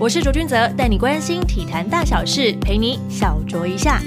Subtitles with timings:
[0.00, 3.98] 我是卓君泽，带你关心体坛大小事，陪你小酌一下。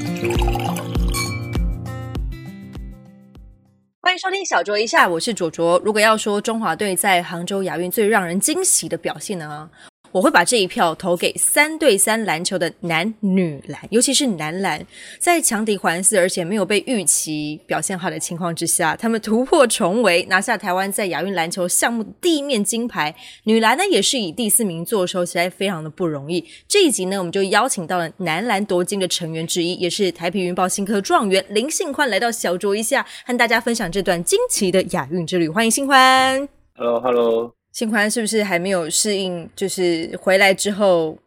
[4.00, 5.78] 欢迎收听小酌一下，我是卓卓。
[5.84, 9.70] 如果要说中华队在杭州亚运最让人惊喜的表现呢？
[10.12, 14.86] 我会把这一票投给三对三篮球的男女篮，尤其是男篮，
[15.20, 23.16] 在强敌环伺而且没有被预期表现好的情况之下，他们突破重围，拿下台湾在亚运篮球项目第一面金牌。
[23.46, 26.44] 女篮呢也是以第四名坐收，实在非常的不容易。
[26.68, 35.48] 这一集呢，我们就邀请到了男篮夺金的成员之一，也是台北云豹新科状元林信宽来到小酌一下，和大家分享这段惊奇的亚运之旅。
[35.48, 36.48] 欢迎信宽。
[36.76, 37.61] Hello，Hello。
[37.72, 39.50] 新宽是不是还没有适应？
[39.56, 41.18] 就是回来之后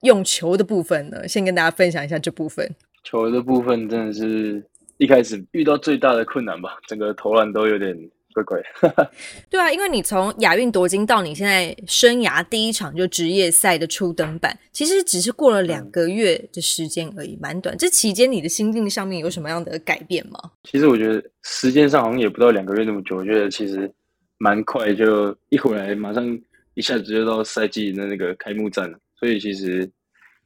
[0.00, 1.28] 用球的部分呢？
[1.28, 2.68] 先跟大家分享一下这部分。
[3.04, 4.62] 球的部分真的是
[4.96, 7.94] 一开始遇到最大的困难吧，整个投篮都有点
[8.32, 8.58] 怪怪。
[9.50, 17.76] 对啊，因为你从亚运夺金到你现在生涯第一场就职业赛的初登板，其实只是过了两个月的时间而已，蛮短。
[17.76, 20.38] 这期间你的心境上面有什么样的改变吗？
[20.64, 23.92] 其实我觉得时间上好像也不到两个月那么久，我觉得其实。
[24.40, 26.26] 蛮快就一回来，马上
[26.74, 29.88] 一下子就到赛季的那个开幕战了，所以其实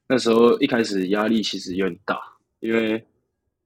[0.08, 2.20] 那时候一开始压力其实有点大，
[2.60, 3.02] 因为。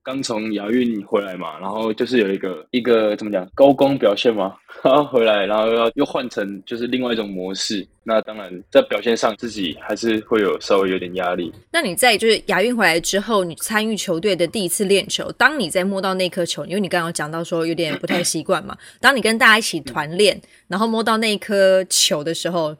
[0.09, 11.53] 刚从亚运回来嘛，然后就是有一个一个怎么讲高光表现嘛， 然后回来，然后要又换成就是另外一种模式，那当然在表现上自己还是会有稍微有点压力。
[11.70, 22.75] 那你在就是亚运回来之后，你参与球队的第一次练球，当你在摸到那颗球，因为你刚刚讲到说有点不太习惯嘛， 当你跟大家一起团练，然后摸到那颗球的时候，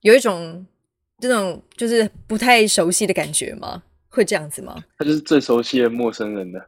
[0.00, 0.64] 有一种
[1.20, 3.82] 这种就是不太熟悉的感觉吗？
[4.16, 4.82] 会这样子吗？
[4.98, 6.66] 他就是最熟悉的陌生人的，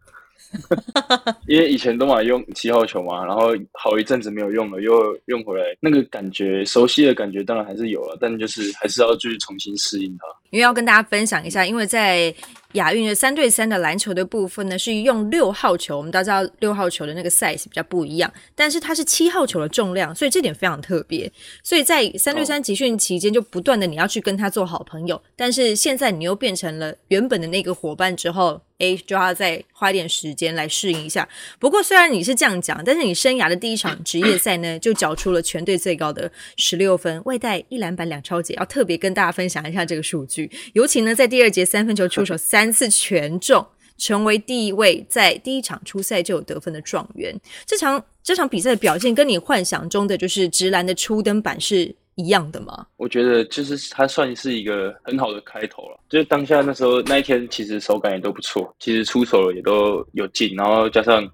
[1.48, 10.26] 因为以前都嘛用七号球嘛，然后好一阵子没有用了，又用回来，那个感觉熟悉的感觉当然还是有了，但就是还是要去重新适应它。
[10.50, 12.32] 因为要跟大家分享一下，因为在
[12.74, 21.30] 亚运的三对三的篮球的部分呢，是用六号球，我们大家知道六号球的那个 size 比较不一样，但是它是七号球的重量，所以这点非常特别。
[21.62, 28.60] 所以在三对三集训期间，就不断的你要去跟他做好朋友，但是现在你又变成了原本的那个伙伴之后。
[28.80, 31.28] A 就要再花点时间来适应一下。
[31.58, 40.48] 不过虽然你是这样讲，但是你生涯的第一场职业赛呢，就缴出了全队最高的十六分，外带一篮板两超节，要特别跟大家分享一下这个数据。
[40.74, 43.64] 尤其呢，在第二节三分球出手三三次全中，
[43.96, 47.32] 成为第一位在第一场初赛就有得分的状元。
[47.64, 51.94] 这场这场比赛的表现，跟你幻想中的就是直男的初登板是。
[52.20, 52.84] 一样的吗？
[52.96, 56.00] 我觉得就是他算是一个很好的开头了。
[56.08, 61.24] 就是当下那时候那一天，其实手感也都不错，其实出手了也都有进，然后加上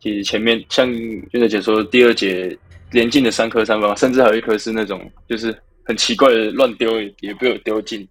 [0.00, 0.90] 其实前面像
[1.30, 2.58] 娟姐姐说，第二节
[2.90, 4.98] 连进的三颗三分，甚至还有一颗是那种
[5.28, 5.54] 就是
[5.84, 8.08] 很奇怪的乱丢也被我丢进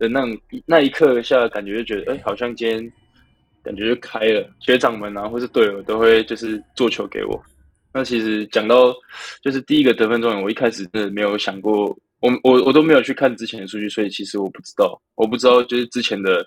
[0.00, 0.24] 的那
[0.66, 2.92] 那一刻下，感觉就觉得哎，好像今天
[3.62, 7.40] 感觉就开了，学长们啊或是队友都会就是做球给我。
[7.92, 8.94] 那其实讲到
[9.42, 11.86] 就是第一个得分状元，我一开始真的没有想过，
[12.20, 16.46] 我我我都没有去看之前的数据，所以其实我不知道，我不知道就是之前的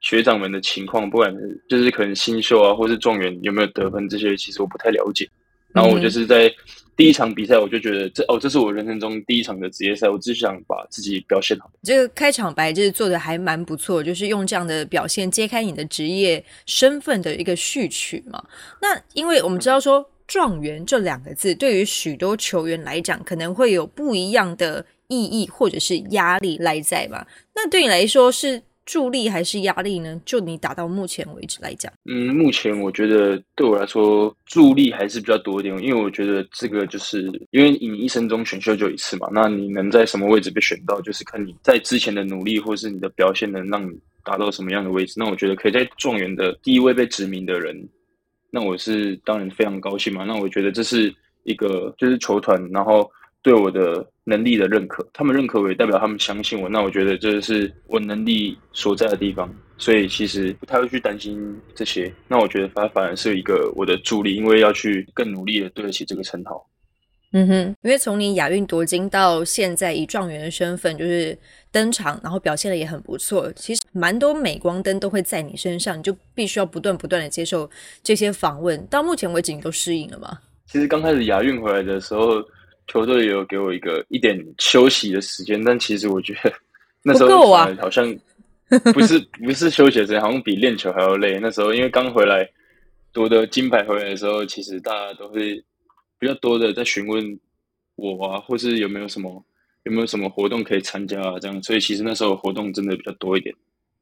[0.00, 5.28] 学长们的情况，不管是就是可能新秀啊，或是状元有没有得分这些，其实我不太了解。
[5.72, 6.52] 然后我就是在
[6.96, 11.70] 第一场比赛，我就觉得这哦，这是我人生中第一场的职业赛，我只是想把自己表现好。
[11.82, 18.44] 这个开场白就是做的还蛮不错，就是用这样的表现揭开你的职业身份的一个序曲嘛。
[18.80, 20.08] 那因为我们知道说。
[20.26, 27.28] 状元这两个字，对于许多球员来讲，可能会有不一样的意义或者是压力来在吧？
[27.54, 30.20] 那对你来说是助力还是压力呢？
[30.24, 45.14] 就你打到目前为止来讲，嗯，目前我觉得对我来说助力还是比较多一点，因为我觉得这个就是因为你一生中选秀就一次嘛，那你能在什么位置被选到，就是看你在之前的努力或是你的表现能让你达到什么样的位置。
[45.16, 47.88] 那我觉得可以在状元的第一位被指名的人。
[48.50, 50.24] 那我是当然非常高兴嘛。
[50.24, 51.12] 那我觉得这是
[51.42, 53.10] 一个就是球团，然后
[53.44, 56.66] 对我的能力的认可，他们认可我也代表他们相信我。
[56.66, 62.10] 那我觉得这是我能力所在的地方，所以其实不太会去担心这些。
[62.26, 66.66] 那我觉得反反而是一个我的助力，因为要去更努力的对得起这个称号。
[67.32, 71.36] 嗯哼，因为从你亚运夺金到现在以状元的身份就是
[71.70, 73.52] 登场，然后表现的也很不错。
[73.54, 77.68] 其实蛮多镁光灯都会在你身上，你就必须要不断不断的接受
[78.02, 78.86] 这些访问。
[78.86, 80.38] 到目前为止，你都适应了吗？
[80.66, 82.40] 其实刚开始亚运回来的时候，
[82.86, 86.52] 球队也有给我一个一点休息的时间，但其实我觉得
[87.02, 88.16] 那时候好像
[88.92, 91.38] 不是 不是休息的时间，好像比练球还要累。
[91.40, 92.48] 那时候因为刚回来
[93.12, 95.62] 夺得金牌回来的时候，其实大家都会。
[96.16, 97.38] 比较多的在询问
[97.96, 99.44] 我啊，或是有没有什么
[99.82, 101.38] 有没有什么活动可以参加啊？
[101.38, 103.54] 这样，所以其实那时候活动真的比较多一点。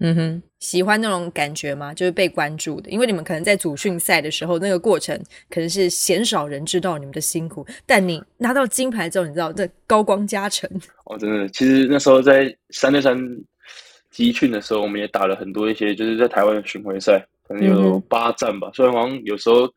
[0.04, 1.94] 嗯哼，喜欢那种感觉吗？
[1.94, 5.16] 就是被关注的，因为你们可能在组训赛的时候，那个过程
[5.48, 10.68] 可能是鲜少人知道你们的辛苦，但你拿到金牌之后，你知道这高光加成。
[11.04, 13.16] 哦，真的，其实那时候在三对三
[14.10, 18.72] 集训的时候，我们也打了很多一些，就是在台湾的巡回赛，可能有八站吧。
[18.74, 19.72] 虽然好像有时候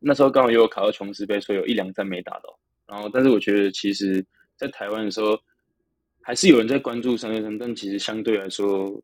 [0.00, 2.58] 那时候刚好也有卡到琼斯杯，所以有一两站没打到。
[2.86, 4.22] 然后，但是我觉得其实，
[4.54, 5.40] 在台湾的时候，
[6.20, 9.02] 还是有人在关注三对三，但其实相对来说。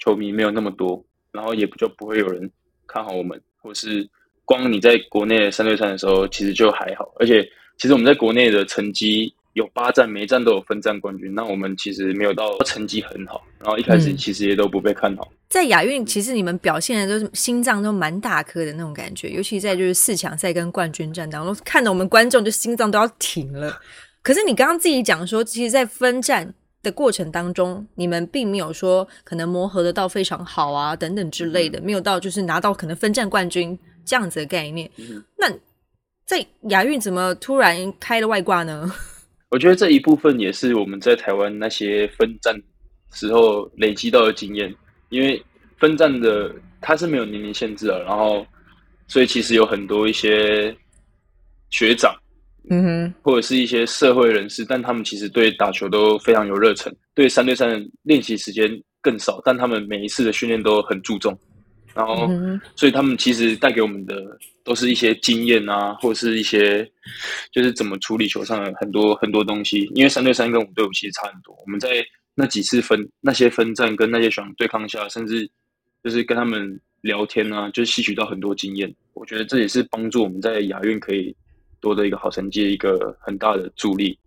[0.00, 2.50] 球迷没有那么多，然后也就不会有人
[2.86, 4.08] 看好我们，或是
[4.44, 7.12] 光你在国内三对三的时候，其实就还好。
[7.20, 7.46] 而且
[7.78, 13.42] 其实我们在国内的成绩有八站，每一站都有分站冠军，那我们其实没有到成绩很好。
[13.60, 15.30] 然后一开始其实也都不被看好。
[15.48, 23.78] 在亚运，其实你们表现的都是心脏都蛮大颗的那种感觉，尤其在就是四强赛跟冠军战当中，看的我们观众就心脏都要停了。
[24.22, 26.54] 可是你刚刚自己讲说，其实，在分站。
[26.82, 34.90] 的过程当中，你们并没有说可能磨合的到非常好啊，等等之类的，没有到就是拿到可能分站冠军这样子的概念。
[35.36, 35.50] 那
[36.24, 38.90] 在亚运怎么突然开了外挂呢？
[39.50, 42.54] 我觉得这一部分也是我们在台湾那些分站
[43.12, 44.74] 时候累积到的经验，
[45.08, 45.44] 因为
[45.76, 48.46] 分站的它是没有年龄限制的，然后
[49.08, 50.74] 所以其实有很多一些
[51.70, 52.14] 学长。
[52.68, 58.70] 嗯哼，或者是一些社会人士，但他们其实对打球都非常有热忱，对三对三的练习时间
[59.00, 61.36] 更少，但他们每一次的训练都很注重，
[61.94, 62.28] 然后，
[62.76, 66.88] 所以他们其实带给我们的都是一些经验啊，或者是一些
[67.50, 69.90] 就是怎么处理球上的很多很多东西。
[69.94, 71.88] 因为三对三跟五对五其实差很多，我们在
[72.34, 75.48] 那几次分那些分站跟那些选手对抗下，甚至
[76.04, 78.94] 就是跟他们聊天啊，就吸取到很多经验。
[79.14, 81.34] 我觉得这也是帮助我们在亚运可以。
[81.80, 84.18] 多的一个好成绩的，一个很大的助力，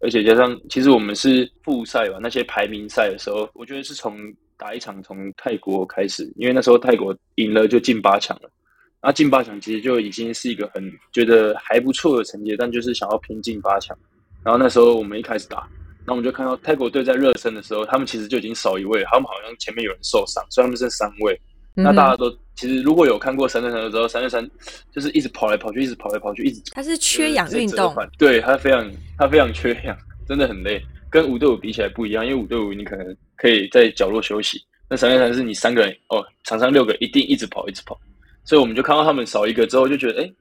[0.00, 4.16] 而且加上其实我们是复赛吧，那些排名赛的时候，我觉得是从
[4.56, 8.50] 打一场从泰国开始，因为那时候泰国赢了就进八强了，
[9.02, 13.96] 那进八强其实就已经是一个很觉得还不错的成绩，但就是想要拼进八强。
[14.44, 15.68] 然后那时候我们一开始打，
[16.06, 21.38] 那我们就看到泰国队在热身的时候，他们其实就已经少一位，他们好像前面有人受伤，所以他们剩三位。
[21.80, 24.50] 那大家都其实如果有看过三对三的时候，三对三
[24.90, 29.96] 就是一直跑来跑去，一直跑来跑去，一直它是缺氧运动，对它非常它非常缺氧，
[30.26, 34.60] 真的很累，跟五对五比起来不一样，因为五对五你可能可以在角落休息，
[34.90, 37.96] 那三对三是你三个人哦，场上六个一定一直跑一直跑，
[38.44, 40.32] 所以我们就看到他们少一个之后就觉得哎，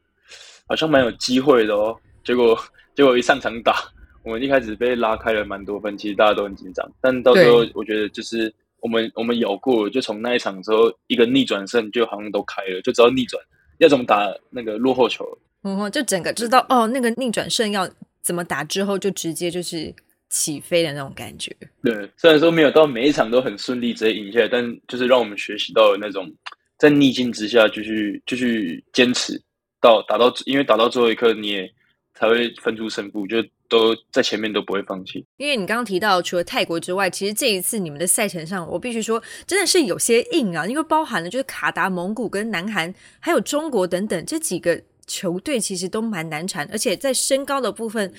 [0.68, 2.58] 好像蛮有机会的哦，结果
[2.96, 3.76] 结果一上场打，
[4.24, 8.52] 我们一开始被拉开了蛮多分，其实大家都很紧张，但到最后我觉得就是。
[8.88, 13.44] 我们我们有过，就从那一场之后，一个逆转胜就好像都开了，就知道逆转
[13.80, 15.26] 要怎么打那个落后球。
[15.64, 17.90] 嗯，就整个知道哦，那个逆转胜要
[18.22, 19.94] 怎么打之后，就直接就是
[20.30, 21.54] 起飞的那种感觉。
[21.84, 26.32] 对，虽然说没有到每一场都很顺利直接赢下来，但就是让我们学习到了那种
[26.78, 29.42] 在逆境之下继续继续坚持
[29.82, 31.70] 到打到，因为打到最后一刻你也
[32.18, 33.38] 才会分出胜负，就。
[33.70, 48.14] 都在前面都不会放弃，因为你刚刚提到除了泰国之外，其实这一次你们的赛程上，我必须说真的是有些硬啊，因为包含了就是卡达、蒙古跟南韩，还有中国等等这几个球队，其实都蛮难缠，而且在身高的部分，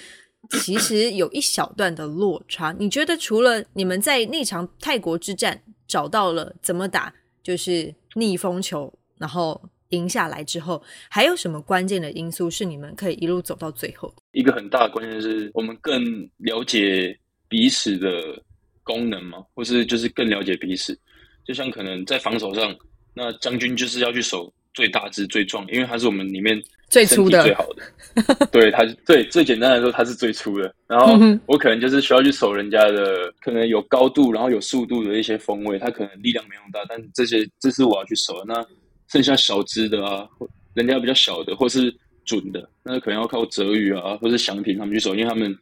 [0.50, 2.76] 其实有一小段的落差。
[2.78, 9.70] 你觉得除了你们在那场泰国之战找到了怎么打，就是逆风球，然后？
[9.90, 14.14] 赢下来之后，还有什么关键的因素是你们可以一路走到最后？
[14.33, 17.18] 一个很大的关键是我们更了解
[17.49, 18.42] 彼此的
[18.83, 20.99] 功能嘛，或是就是更了解彼此。
[21.45, 22.75] 就像可能在防守上，
[23.14, 28.47] 那将军就是要去守最大只、最壮，因为他是我们里面最粗的、最好的。
[28.52, 30.75] 对，他最最简单来说，他是最粗的。
[30.87, 38.45] 然后我可能就是需要去守人家的，可能有高度，然后有速度的一些锋位，他可能力量没那么大，但这些这是我要去守的。
[38.47, 38.66] 那
[39.08, 40.28] 剩下小只的啊，
[40.74, 45.56] 人家比较小的，或是准的，那可能要靠泽宇啊，或是祥平他们去守，因为他们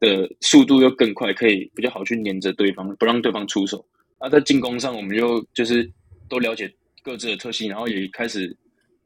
[0.00, 3.84] 的速度又更快，可以比较好去黏着对方，不让对方出手。
[4.20, 5.88] 那在进攻上，我们就就是
[6.28, 6.72] 都了解
[7.02, 8.56] 各自的特性，然后也开始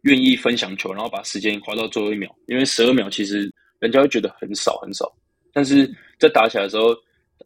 [0.02, 5.12] 愿意分享球，然后把时间花到最后一秒，因为十二秒其实人家会觉得很少很少，
[5.52, 6.94] 但是在打起来的时候。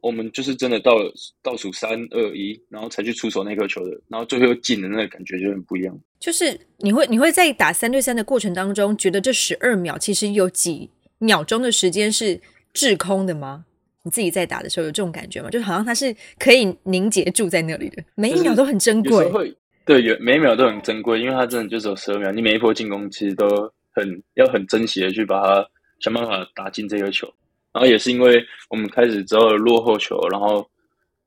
[0.04, 1.11] 我们就是真的到了
[1.42, 5.99] 倒数三二一，然后才去出手那颗球的，然后最后进的那个感觉就很不一样。
[6.20, 12.38] 就是你会你会在打三对三的过程当中，觉得这十二秒其实有几秒钟的时间是
[12.75, 13.64] 滞空的吗？
[14.02, 15.49] 你自己在打的时候有这种感觉吗？
[15.49, 19.26] 就好像它是可以凝结住在那里的，每一秒都很珍贵。
[19.30, 19.56] 会，
[19.87, 23.49] 对，有每一秒都很珍贵，因为它真的就只有十二秒，你每一波进攻其实都
[23.94, 25.66] 很要很珍惜的去把它
[26.00, 27.32] 想办法打进这个球。
[27.75, 30.66] 然后也是因为我们开始知道落后球，然后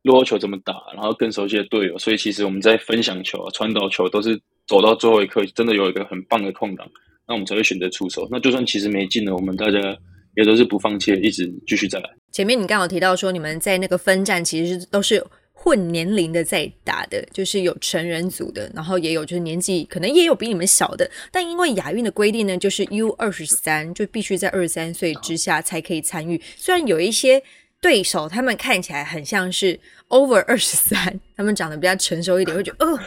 [0.04, 6.90] 落后球怎么打，然后更熟悉的队友，所以其实我们在分享球、传导球都是走到最后一刻，真的有一个很棒的空档，
[7.28, 8.28] 那我们才会选择出手。
[8.32, 9.80] 那就算其实没进了，我们大家
[10.36, 12.10] 也都是不放弃，一直继续再来。
[12.32, 15.24] 前面你刚好提到说，你们在那个分站其实都是。
[15.60, 26.40] 混年龄的在打的，就是有成人组的，然后也有就是年纪可能也有比你们小的，但因为亚运的规定呢，就是 U 二十三就必须在二十三岁之下才可以参与。
[26.56, 27.42] 虽然有一些
[27.82, 29.78] 对手他们看起来很像是
[30.10, 33.00] Over 二十三， 他们长得比较成熟一点，会觉得呃，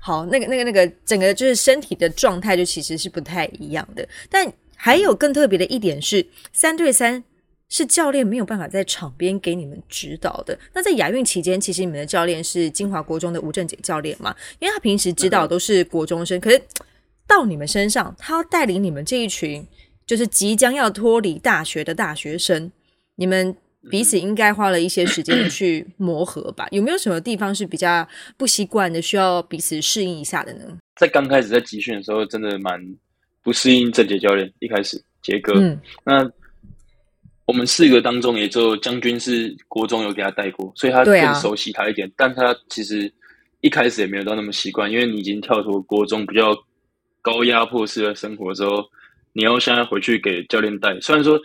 [0.00, 4.08] 好那个那个那个整个就是身体的状态就其实是不太一样的。
[4.30, 7.24] 但还有更特别的一点是三对三。
[7.72, 10.56] 是教练没有办法在场边给你们指导的。
[10.74, 14.36] 那在亚运期间，其实你们的教练是金华国中的吴正杰教练嘛？
[14.58, 16.62] 因为他平时指导都是国中生，可是
[17.26, 19.66] 到你们身上，他要带领你们这一群
[20.04, 22.70] 就是即将要脱离大学的大学生，
[23.16, 23.56] 你们
[23.90, 26.68] 彼此应该花了一些时间 去磨合吧？
[26.72, 30.76] 有没有什么地方是比较不习惯的，需要彼此适应一下的呢？
[30.96, 32.94] 在刚开始在集训的时候，真的蛮
[33.42, 34.52] 不适应正杰教练。
[34.58, 36.30] 一开始杰哥，嗯，那。
[37.52, 42.10] 我们四个当中，也只有将军是国中有给他带过，所以他更熟悉他一点。
[42.16, 43.12] 但他其实
[43.60, 46.56] 一开始也没有到那么习惯，因为你已经跳脱国中比较
[47.20, 48.82] 高压迫式的生活之后，
[49.34, 50.98] 你要现在回去给教练带。
[51.00, 51.38] 虽然说，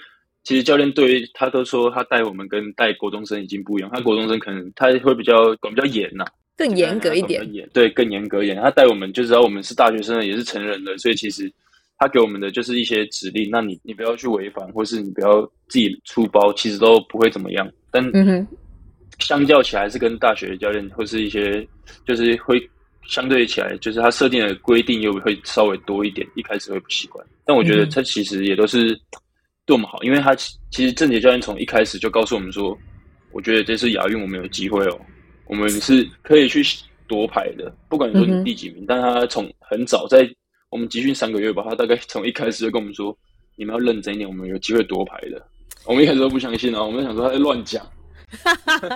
[0.46, 6.24] 其实教练对于他都说他带我们跟带国中生已经不一样，他国中生可能他会比较管比较严呐，
[6.56, 7.46] 更严格一点。
[7.74, 8.62] 对，更严格一点。
[8.62, 11.52] 他带我们就知道我们是大学生，也是成人的，所以其实。
[12.00, 17.68] 他给我们的就是一些指令，那你你不要去违反，或是你不要自己出包，其实都不会怎么样。
[17.90, 18.04] 但
[19.18, 21.68] 相较起来，是跟大学教练或是一些，
[22.06, 22.62] 就是会
[23.08, 27.26] 相对起来，就是他设定的规定又会稍微多一点，一开始会不习惯。
[27.44, 28.94] 但我觉得他其实也都是
[29.66, 32.78] 对我们好，因为他其实郑杰教练从一开始就告诉我们说，
[33.32, 35.00] 我觉得这次亚运我们有机会哦，
[35.48, 36.62] 我们是可以去
[37.08, 40.30] 夺牌的，不管说你第几名，但他从很早在。
[40.70, 43.18] 我们集训三个月吧，他大概从一开始就跟我们说
[43.56, 45.42] ：“你们要认真一点，我们有机会夺牌的。”
[45.86, 47.86] 我们一开始都不相信啊，我们想说他在乱讲，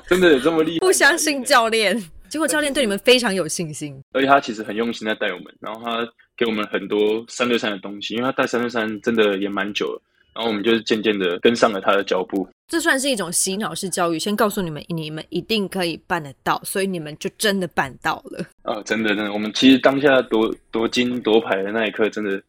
[0.07, 0.79] 真的有这么厉害？
[0.79, 1.97] 不相信教练，
[2.27, 10.01] 结果教练对你们非常有信心， 而且他其实很用心在带我们，然后他给我们很多三对三的东西，因为他带三对三真的也蛮久了。
[10.33, 18.45] 然后我们就是渐渐的跟上了他的脚步，这算是一种洗脑式教育，先告诉你们，你们一定可以办得到，所以你们就真的办到了。
[18.61, 22.41] 啊，真的真的，我们其实当下夺夺金夺牌的那一刻，真的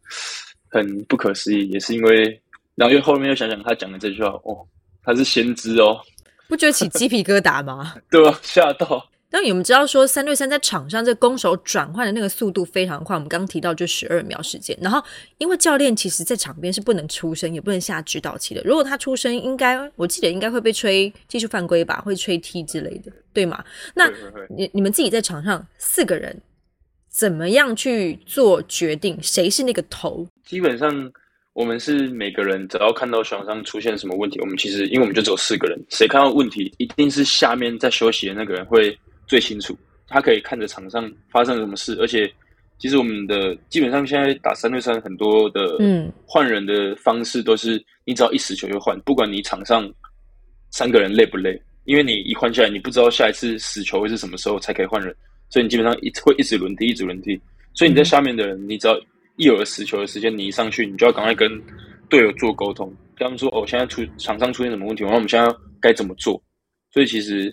[0.71, 2.41] 很不可思议，也是因为，
[2.77, 4.65] 然后又后面又想想他讲的这句话，哦，
[5.03, 6.01] 他是先知哦，
[6.47, 7.97] 不觉得起鸡皮疙瘩吗？
[8.09, 8.39] 对啊？
[8.43, 9.05] 吓到。
[9.33, 14.77] 那我们知道说三对三在场上这攻守转换的那个速度非常快，我们刚刚提到就十二秒时间。
[14.79, 15.03] 然后
[15.39, 18.61] 因为教练其实在场边是不能出声，也不能下指导棋的。
[18.63, 23.65] 如果他出声，应该我记得应该会被吹技术犯规吧，会吹踢之类的，对吗？
[23.95, 24.07] 那
[24.55, 26.39] 你你们自己在场上四个人
[27.11, 29.19] 怎么样去做决定？
[29.23, 30.27] 谁是那个头？
[30.45, 31.11] 基本上
[31.55, 38.95] 我们是每个人只要看到场上出现什么问题，我们其实因为我们就只有四个人，谁看到问题，一定是下面在休息的那个人会。
[39.33, 39.75] 最清楚，
[40.09, 42.31] 他可以看着场上发生了什么事，而且
[42.77, 45.79] 其实我们的基本上现在打三对三很多的
[46.27, 49.91] 换人的方式都是，你只要一死球就换，不管你场上
[50.71, 55.17] 三个人累不累，因为你一换下来，你不知道下一次死球会是什么时候才可以换人，
[55.49, 57.41] 所以你基本上一会一直轮替，一直轮替。
[57.73, 58.95] 所以你在下面的人，你只要
[59.37, 61.51] 一有了死球的时间，你一上去，你就要赶快跟
[62.11, 66.39] 队友做沟通，跟他们说哦，现在出场上出现什么问题，然后我们现在该怎么做。
[66.93, 67.51] 所以其实。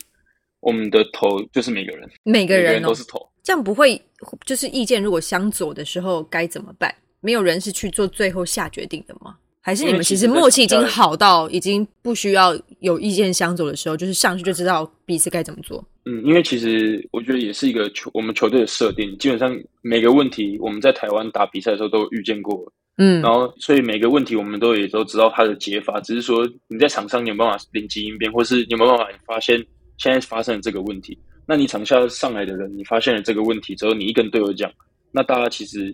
[0.61, 4.01] 我们的头就是每个人，每个人都是头，这样不会
[4.45, 6.93] 就是意见如果相左的时候该怎么办？
[7.21, 9.35] 没有人是去做最后下决定的吗？
[9.61, 15.85] 还是你们其实默契已经好到已经不需要有意见相左的时候，就是上去就知道彼此该怎么做？
[16.05, 29.63] 嗯，因为其实我觉得也是一个球我们球队的设定，基本上每个问题我们在台湾打比赛的时候都遇见过，嗯，然后所以每个问题我们都也都知道它的解法，只是说你在场上你有办法灵机应变，或是你有没有办法发现。
[29.99, 31.15] 现在发生了这个问题，
[31.45, 34.71] 那你场下上来的人，你发现了这个问题之后，你一跟队友讲，
[35.11, 35.93] 那大家其实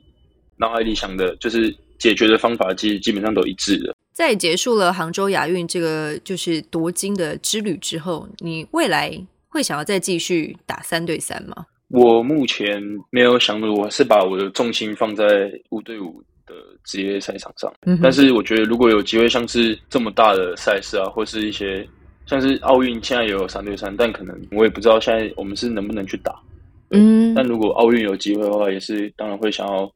[0.57, 3.95] 脑海里想的就是解决的方法，其实基本上都一致的。
[4.13, 9.11] 在结束了杭州亚运这个就是夺金的之旅之后，你未来
[9.49, 11.65] 会想要再继续打三对三吗？
[11.87, 17.73] 我目前没有想着，我是把我的重心放在五对五的职业赛场上。
[18.03, 21.87] 但是我觉得，如果有机会，像是这么大的赛事啊，或是一些。
[22.25, 26.41] 像是奥运现在也有三对三，但可能我也不知道现在我们是能不能去打。
[26.89, 29.91] 嗯，但如果奥运有机会的话，也是当然会想要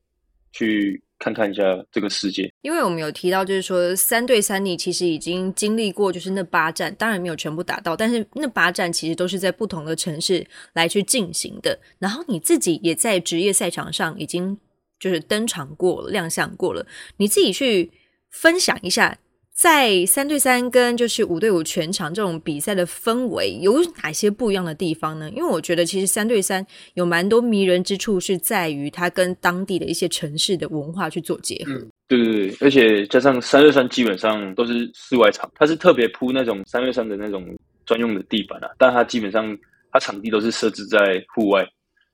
[0.51, 2.51] 去看看一下这个世界。
[2.61, 11.79] 因为我们有提到，就是说三对三，你其实已经经历过，就是那八站，当然没有全部打到，但是那八站其实都是在不同的城市来去进行的。
[11.99, 14.57] 然后你自己也在职业赛场上已经
[14.99, 16.85] 就是登场过了、亮相过了，
[17.17, 17.91] 你自己去
[18.29, 19.17] 分享一下。
[19.61, 25.29] 在三对三跟就是五对五全场这种比赛的氛围有哪些不一样的地方呢？
[25.31, 31.73] 因为我觉得其实三对三有蛮多迷人之处，是在于它跟当地的一些城市的文化去做结合。
[32.07, 37.45] 对对对，而且加上三对三基本上都是室外场，它是特别铺那种三对三的那种
[37.85, 39.57] 专用的地板啊，但它基本上
[39.91, 41.67] 它场地都是设置在户外，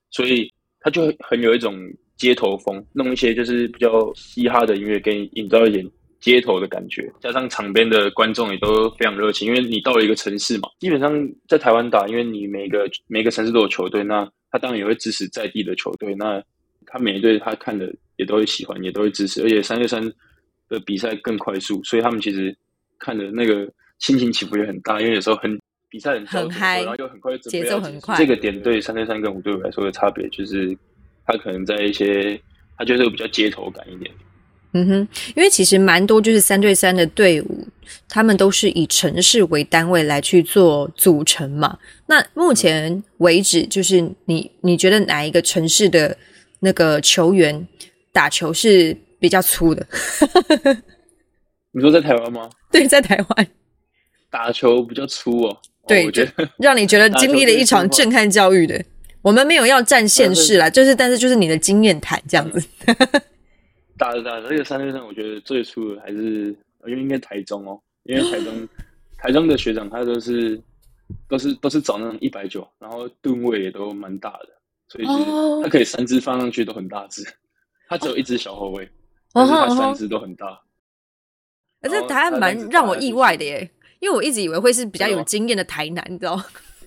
[0.10, 1.78] 所以它就很有一种
[2.18, 5.88] 街头风，弄一些就是比较嘻哈的音乐，给你营造一点。
[6.26, 11.14] 街头的感觉，加上场边的观众也都非常热情，因为你到了一个城市嘛，基本上
[11.48, 16.42] 在台湾打，因为你每个每个城市都有球队，那他当然也会支持在地的球队，那
[16.88, 20.02] 他每一队他看的也都会喜欢，也都会支持，而且三月三
[20.68, 22.58] 的比赛更快速，所以他们其实
[22.98, 25.56] 看的那个心情起伏也很大，因为有时候很
[25.90, 30.76] 比赛很很嗨，然后又很快节奏很快，这个点对三对三跟五对五来说的差别就是，
[31.28, 32.42] 他可能在一些
[32.80, 34.12] 他就是比较街头感一点。
[34.78, 37.66] 嗯哼，因为其实蛮多就是三对三的队伍，
[38.10, 41.78] 他们都是以城市为单位来去做组成嘛。
[42.08, 46.18] 那目前为止，就是你你觉得哪一个城市的
[46.60, 47.66] 那个球员
[48.12, 49.88] 打球是比较粗的？
[51.72, 52.50] 你说在台湾吗？
[52.70, 53.48] 对，在台湾
[54.30, 55.58] 打球比较粗哦。
[55.88, 58.84] 对，觉得让你觉得经历了一场震撼教育的。
[59.22, 62.62] 我们没有要占现世啦，就是但是就是你的经验谈这样子。
[63.98, 68.68] 打的打的，这个三对三，我觉得最初的还是，我觉得应该台中哦，因为台中
[69.18, 70.62] 台中的学长他都是
[71.28, 74.50] 都是都是找那种一百九，然后吨位也都蛮大的，
[74.88, 77.24] 所以是他可以三只放上去都很大只，
[77.88, 78.90] 他只有一只小后卫，
[79.32, 80.62] 但是他三只都很大。
[81.82, 86.36] 而这答案蛮让我意外的耶，因为我一直以为会是比较有经验的台南，你知道。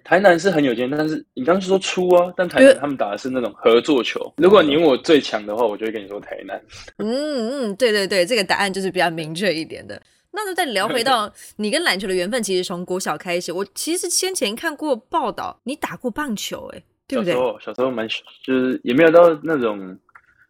[0.08, 4.32] 台南是很有钱，但是你刚刚说出啊，但台南他们打的是那种合作球。
[4.38, 6.58] 如果你问我最强的话，我就会跟你说台南。
[6.96, 10.00] 嗯嗯，对对对，这个答案就是比较明确一点的。
[10.30, 13.52] 那就再聊回到 你跟篮球的缘分，其实从国小开始。
[13.52, 17.34] 我其实先前看过报道，你打过棒球，哎，对不对？
[17.34, 18.08] 小时候小时候蛮
[18.42, 19.94] 就是也没有到那种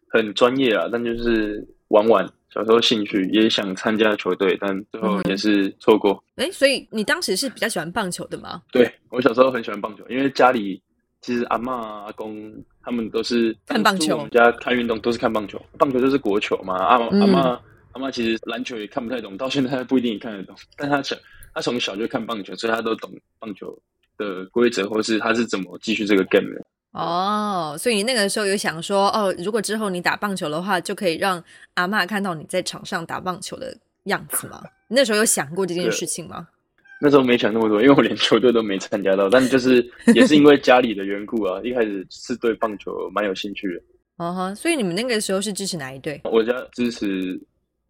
[0.08, 2.28] 很专业啊，但就是玩玩。
[2.50, 6.24] 小时候兴趣也想参加球队，但最后也是错过。
[6.36, 8.62] 哎，所以你当时是比较喜欢棒球的吗？
[8.72, 10.82] 对我小时候很喜欢棒球，因为家里
[11.20, 11.74] 其实阿妈
[12.06, 12.50] 阿公
[12.82, 16.74] 他们都是看棒球，我们家看运动都是看棒球，棒球就是国球嘛。
[16.74, 17.60] 阿阿妈
[17.92, 21.14] 阿妈其实篮球也看不太懂，到现在不一定看得懂，但他小
[21.54, 23.78] 他从小就看棒球，所以他都懂棒球
[24.16, 26.64] 的规则，或是他是怎么继续这个 game 的。
[26.98, 31.42] 哦，所以你那个时候有想说，哦，如果之后你打棒球的话，就可以让
[31.74, 34.62] 阿妈看到你在场上打棒球的样子吗？
[34.88, 36.48] 你那时候有想过这件事情吗？
[37.00, 43.80] 那时候没想那么多，因为我连球队都没参加到，但就是 也是因为家里的缘故啊，一开始是对棒球蛮有兴趣的。
[44.16, 46.20] 哦哈，所以你们那个时候是支持哪一队？
[46.24, 47.40] 我家支持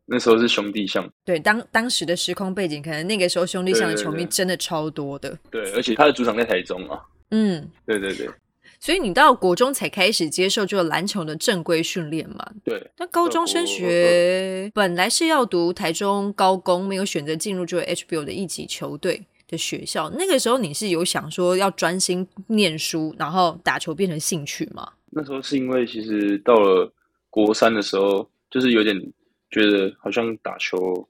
[0.05, 1.11] 那时候是兄弟象。
[1.25, 5.35] 对，当当时的时空背景，可能那个时候兄弟象的球迷真的超多的。
[5.51, 7.01] 对，而且他的主场在台中啊。
[7.31, 8.29] 嗯，对对对。
[8.81, 12.53] 所以你到国中才开始接受就篮球的正规训练嘛？
[12.64, 12.91] 对。
[12.99, 20.09] 那高中升学本来是要读台中高工，没有选择进入就 HBO 的一级球队的学校。
[20.11, 24.93] 那个时候你是有想说要专心念书，然后打球变成兴趣吗？
[25.11, 26.93] 那时候是因为其实到了
[27.31, 28.97] 国三的时候，就是有点
[29.51, 31.09] 觉得好像打球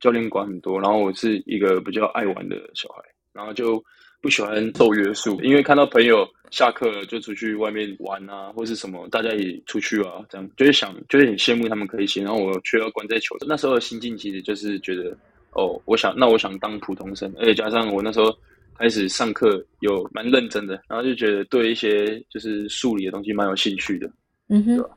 [0.00, 3.84] 教练管很多，然后我是一个比较爱玩的小孩，然后就。
[4.20, 15.16] 不喜欢受约束，因为看到朋友下课就出去外面玩啊，或是什么，大家也出去啊，这样就是想，就是很羡慕他们可以行，然后我却要关在球那时候的心境其实就是觉得，
[15.52, 18.36] 哦，我想，那我想当普通生，而且加上我那时候
[18.76, 24.10] 开始上课有蛮认真的，然后就觉得对一些就是数理的东西蛮有兴趣的，
[24.48, 24.90] 嗯哼，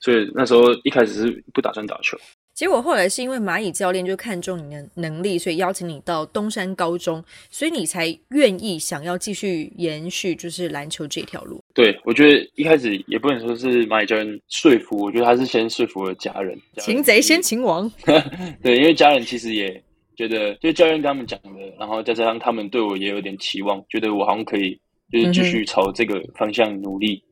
[0.00, 2.18] 所以那时候一开始是不打算打球。
[2.56, 11.62] 结果后来是因为蚂蚁教练就看中你的能力，所以邀请你到东山高中，所以你才愿意想要继续延续就是篮球这条路。
[11.74, 16.58] 对，我觉得一开始也不能说是蚂蚁教练说服，我觉得他是先说服了家人。
[16.78, 17.92] 擒贼先擒王。
[18.62, 19.70] 对，因为家人其实也
[20.16, 24.80] 觉得，就教练跟他们讲的，然后再加上他们对我也有点期望，觉得我好像可以
[25.12, 27.22] 就是继续朝这个方向努力。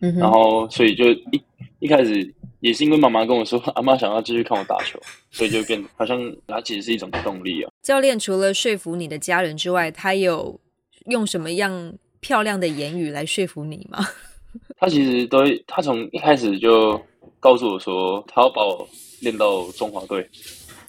[0.00, 1.40] 嗯然后所以就一
[1.78, 2.34] 一开始。
[2.62, 4.98] 也是因为妈妈跟我说， 阿妈想要继续看我打球，
[5.32, 7.70] 所以就变好像它其实是一种动力啊。
[7.82, 10.60] 教练除了说服你的家人之外，他有
[11.06, 13.98] 用什么样漂亮的言语来说服你吗？
[14.78, 17.00] 他其实都，他从一开始就
[17.40, 18.88] 告诉我说，他要把我
[19.20, 20.24] 练到中华队，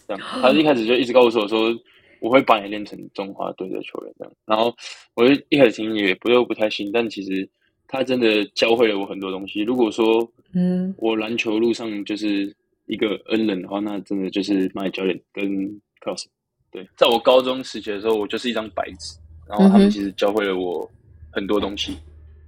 [0.07, 0.21] 这样。
[0.41, 1.75] 他一开始就一直告诉我说，
[2.19, 4.33] 我会把你练成中华队的球员这样。
[4.45, 4.71] 然后
[5.15, 7.49] 我就一开始听也不又不太信，但其实
[7.87, 9.61] 他真的教会了我很多东西。
[9.61, 15.67] 如果说，嗯，我篮球路上就是一个恩人的话，那真的就是麦教练跟
[15.99, 16.27] 克老师。
[16.71, 20.89] 对，在我高中时期的时候，我就是一张白纸，然后他们其实教会了我
[21.31, 21.97] 很多东西。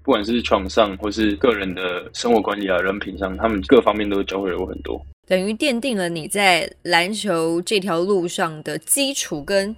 [0.03, 9.75] 不管是床上或是个人的生活管理啊、人品上，他们各方面都教会了我很多，等于奠定了你在篮球这条路上的基础，跟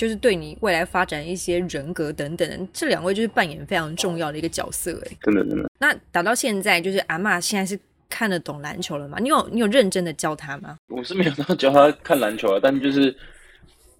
[0.00, 4.98] 就是对你未来发展一些人格等等，这两位就是扮演非常重要的一个角色。
[5.04, 5.70] 哎，真的真的。
[5.78, 9.18] 那打到现在，就是阿妈现在是看得懂篮球了吗？
[9.20, 10.78] 你有你有认真的教他吗？
[10.88, 13.14] 我是没有教他看篮球啊，但就是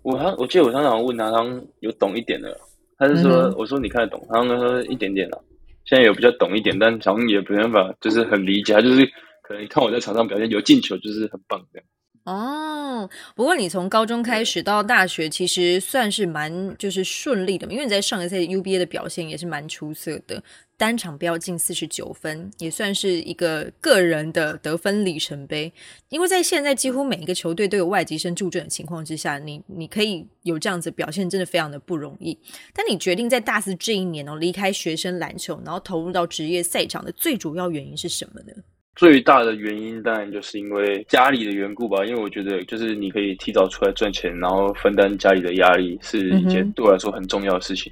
[0.01, 2.59] 我他我记得我常常问他，他有懂一点的，
[2.97, 5.45] 他是说我说你看得懂，他说一点点了。
[5.85, 8.73] 现在有比较懂一点，但好像也没办法，就是很理解。
[8.73, 9.05] 他就是
[9.43, 11.87] 可能看我在场上表现有进球，就是很棒这样。
[12.25, 20.43] 哦，不过你从高中开始到大学，其实算是蛮就是顺利的，因为你在上一赛 UBA 的表现也是蛮出色的，
[20.77, 25.73] 单场飙进四十九分，也算是一个个人的得分里程碑。
[26.11, 32.39] 因为在现在几乎每一个球队都有外籍生助阵的情况之下，你你可以有这样子表现，真的非常的不容易。
[32.75, 38.53] 但你决定在大四这一年哦离开学生篮球，然后投入到职业赛场的最主要原因是什么呢？
[38.97, 47.91] 最大的原因当然就是因为家里的缘故吧，因为我觉得就是你可以提早出来赚钱，然后分担家里的压力是一件对我来说很重要的事情。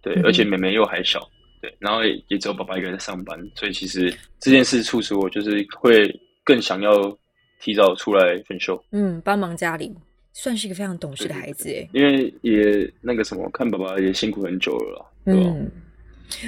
[0.00, 1.20] 对，而且妹妹又还小，
[1.60, 6.08] 对，然后也也只有爸爸一个人在上班，所以其实这件事促使我就是会
[6.44, 6.92] 更想要
[7.60, 8.82] 提早出来分手。
[8.92, 9.92] 嗯，帮忙家里，
[10.32, 11.86] 算是一个非常懂事的孩子哎。
[11.92, 15.68] 因为也那个什么，看爸爸也辛苦很久了，嗯。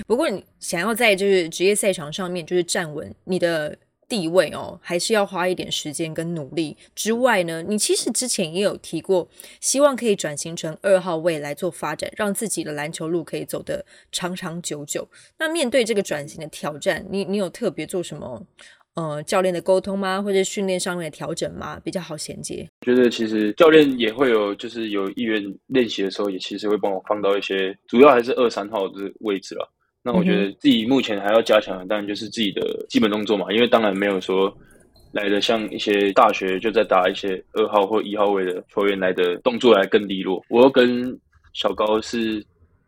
[0.06, 3.76] 不过你想要在就是职业赛场上面就是站稳你的。
[4.08, 6.76] 地位哦，还是要花一点时间跟努力。
[6.94, 9.28] 之外呢，你其实之前也有提过，
[9.60, 15.08] 希望可以转型成二号位来做发展，让自己的篮球路可以走得长长久久。
[15.38, 18.46] 那面对这个转型的挑战，你你有特别做什么
[18.94, 20.22] 呃教练的沟通吗？
[20.22, 21.78] 或者训练上面的调整吗？
[21.84, 22.66] 比较好衔接？
[22.80, 29.70] 觉得其实教练也会有，就是有意愿练习的时候，也其实会帮我放到一些，主要还是二三号的位置了。
[30.02, 33.52] 那我觉得自己目前还要加强的，当然就是自己的基本动作嘛。
[33.52, 34.56] 因为当然没有说
[35.12, 40.42] 来的像一些大学就在打一些二号或一号位的球员来的动作来更利落。
[40.48, 41.18] 我跟
[41.52, 42.44] 小高是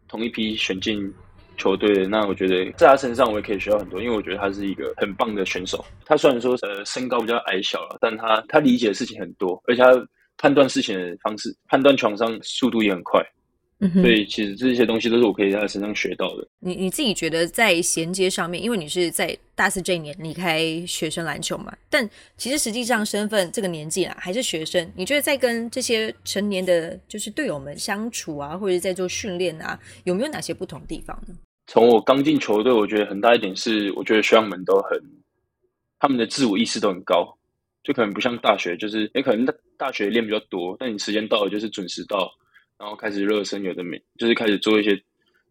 [0.08, 1.12] 同一批选进
[1.58, 5.84] 球队的，那我觉得在他身上我也可以学到很多，因为我觉得他是一个很棒的选手。
[6.06, 9.90] 他虽然说呃身高比较矮小了，但他他理解的事情很多，而且他
[10.38, 13.22] 判断事情的方式、判断床上速度也很快。
[13.94, 16.46] 所以其实这些东西都是我可以在他身上学到的。
[16.58, 24.86] 你你自己觉得在衔接上面，因为你是在大四这一年离开学生篮球嘛，但其实实际上身份这个年纪啊还是学生。
[24.94, 31.34] 你觉得在跟这些成年的就是队友们相处啊，或者在做训练啊，有没有哪些不同地方呢？
[31.66, 35.00] 从我刚进球队，我觉得很大一点是，我觉得学长们都很
[35.98, 37.34] 他们的自我意识都很高，
[37.82, 42.30] 就可能不像大学，就是也可能大大学练比较多，但你时间到了就是准时到。
[42.80, 44.98] 然后开始热身，有的没，就是开始做一些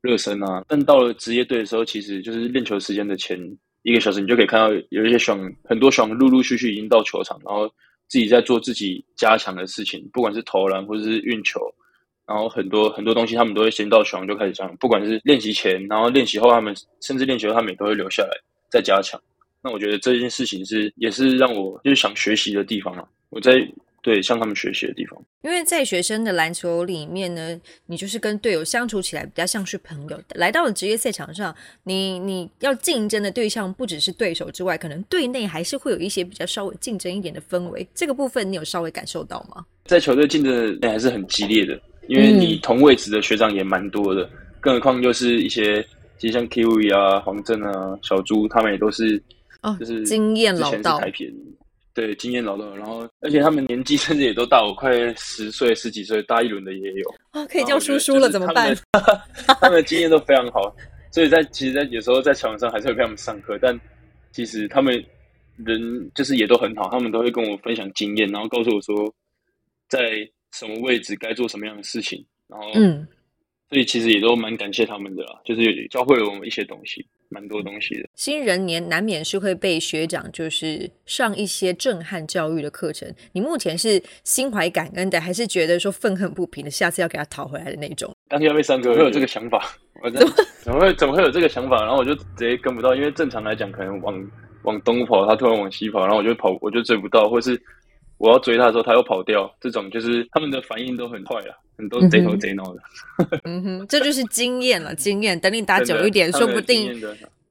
[0.02, 0.66] 热身啊。
[0.68, 3.40] 但到了职业队的时候，其实就是练球时间的前
[3.84, 7.68] 一个小时，你就可以看到有一些爽，很多爽，陆陆续续已经到球场，然后
[8.08, 11.62] 自己在做自己加强的事情，不管是投篮或者是运球，
[12.26, 18.32] 然后很多很多东西，他们都会先到球场就开始讲，不管是练习前，然后练习后，他们甚至练习后，他们也都会留下来
[18.72, 19.22] 再加强。
[19.62, 23.08] 那我觉得这件事情是也是让我就是想学习的地方啊。
[23.30, 23.72] 我在。
[24.02, 25.22] 对，向他们学习的地方。
[25.42, 30.22] 因为在学生的篮球里面呢，你就是跟队友相处起来比较像是朋友。
[30.36, 37.88] 来到了职业赛场上，你你要竞争的对象不只是对手之外，可能队内还是会有一些比较稍微竞争一点的氛围。
[37.94, 39.66] 这个部分你有稍微感受到吗？
[39.86, 45.82] 在球队竞争还是很激烈的，因为你同位置的学长也蛮多的，更何况就是一些
[46.18, 49.22] 其实像 Kiwi 啊、黄正啊、小朱，他们也都是
[49.62, 51.02] 哦，就是经验老道。
[51.94, 58.74] 对，经验老道，然后而且他们年纪甚至也都大我快十岁、十几岁，大一轮的也有啊，可以叫叔叔了，怎么办？
[59.60, 60.74] 他们的经验都非常好，
[61.12, 63.78] 所以在其实，在有时候在场上还是会跟他们上课，但
[64.32, 65.04] 其实他们
[65.58, 69.14] 人就是也都很好，他们都会跟我分享经验，然后告诉我说
[69.90, 73.06] 在什么位置该做什么样的事情，然后嗯，
[73.70, 77.06] 所以其实也都蛮感谢他们的啦，就是教会了我们一些东西。
[77.32, 78.10] 蛮多东西的。
[78.16, 83.08] 新人年难免是会被学长就是上一些震撼教育的课程。
[83.34, 88.12] 你目前是心怀感恩的，还是觉得说愤恨不平的，下次要给他讨回来的那种？
[88.30, 89.64] 当天要被三哥会有这个想法，
[90.02, 91.80] 我怎么怎么会怎么会有这个想法？
[91.84, 94.32] 然后我就直接跟不到，因为正常来讲，可能往
[94.64, 97.62] 往东跑，他突然往西跑，然后我就跑，我就追不到，或是
[98.18, 102.82] 我要追他的时候，他又跑掉，这种就是他们的反应都很快啊，很多贼头贼脑的。
[103.46, 105.40] 嗯哼，这就是经验了，经验。
[105.40, 107.02] 等你打久一点，说不定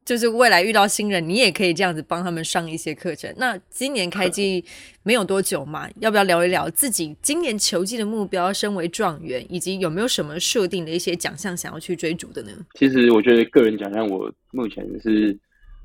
[0.04, 3.32] 就是未来遇到新人，你也可以这样子帮他们上一些课程。
[3.38, 4.64] 那今年开季
[5.02, 8.52] 没有多久嘛，要不要聊一聊自己今年球季的目标？
[8.52, 12.52] 身为状元，以及有没有什么设定的一些奖项想要去追逐的呢？
[12.74, 15.36] 其实我觉得个人奖项，我目前是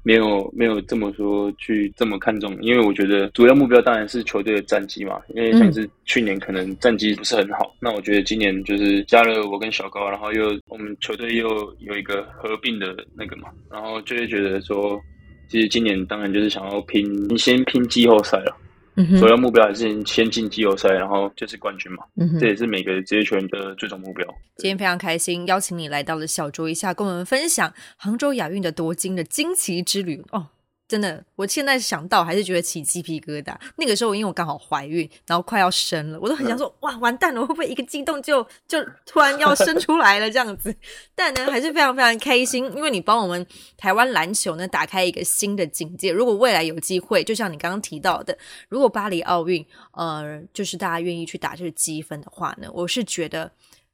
[0.03, 5.19] 没有没有这么说去这么看重，因为我觉得主要目标当然是球队的战绩嘛。
[5.29, 15.01] 因为像是去年可能战绩不是很好，那我觉得今年就是加了我跟小高，然后又我们球队又有一个合并的那个嘛，然后就会觉得说，
[15.47, 18.57] 其实今年当然就是想要拼先拼季后赛了。
[18.95, 22.03] 嗯首要目标还是先进季后赛，然后就是冠军嘛。
[22.15, 24.25] 嗯哼这也是每个职业球员的最终目标。
[24.57, 30.47] 今天非常开心，邀请你来到了小酌一下，跟我们分享杭州亚运的夺金的惊奇之旅哦。
[30.93, 33.57] 真的，我现在想到还是觉得起鸡皮疙瘩。
[33.77, 40.75] 那个时候，因为我刚好怀孕，然后快要生了，我都很想说，哇，完蛋了，会不会一个激动就 就突然要生出来了这样子？
[41.15, 43.43] 但呢，还是非常非常开心，因为你帮我们
[43.75, 46.11] 台湾篮球呢打开一个新的境界。
[46.11, 48.37] 如果未来有机会，就像你刚刚提到的，
[48.69, 53.51] 如果巴黎奥运，呃，就是大家愿意去打这个积分的话呢，我是觉得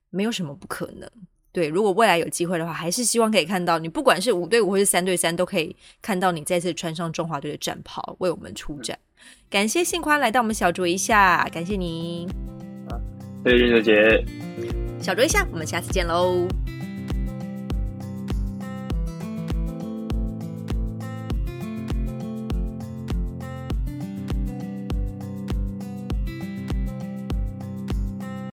[0.09, 1.09] 没有什么不可能。
[1.51, 8.97] 对，如果未来有机会的话，还是希望可以看到你，不管是五对五或是三对三，都可以看到你再次穿上中华队的战袍，为我们出战。
[9.49, 12.27] 感谢信宽来到我们小酌一下，感谢你，
[13.43, 14.25] 谢谢韵哲姐。
[15.01, 16.47] 小酌一下，我们下次见喽。